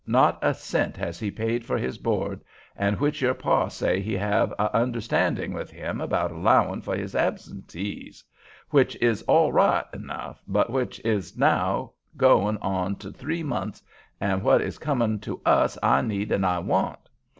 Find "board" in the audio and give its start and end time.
1.99-2.41